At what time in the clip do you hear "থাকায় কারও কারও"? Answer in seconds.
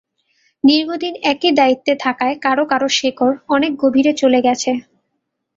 2.03-2.89